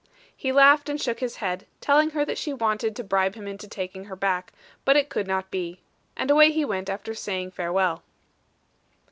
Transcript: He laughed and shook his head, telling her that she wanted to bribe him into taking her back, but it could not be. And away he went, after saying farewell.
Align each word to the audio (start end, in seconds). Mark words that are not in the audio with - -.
He 0.35 0.51
laughed 0.51 0.89
and 0.89 0.99
shook 0.99 1.19
his 1.19 1.35
head, 1.35 1.67
telling 1.79 2.09
her 2.09 2.25
that 2.25 2.39
she 2.39 2.53
wanted 2.53 2.95
to 2.95 3.03
bribe 3.03 3.35
him 3.35 3.47
into 3.47 3.67
taking 3.67 4.05
her 4.05 4.15
back, 4.15 4.51
but 4.83 4.97
it 4.97 5.09
could 5.09 5.27
not 5.27 5.51
be. 5.51 5.79
And 6.17 6.31
away 6.31 6.49
he 6.51 6.65
went, 6.65 6.89
after 6.89 7.13
saying 7.13 7.51
farewell. 7.51 8.01